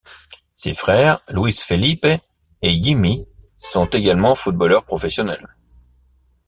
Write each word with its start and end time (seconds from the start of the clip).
Ses 0.55 0.73
frères 0.73 1.19
Luis 1.29 1.53
Felipe 1.53 2.05
et 2.63 2.73
Yimmi 2.73 3.27
sont 3.59 3.85
également 3.85 4.33
footballeurs 4.33 4.83
professionnels. 4.83 5.55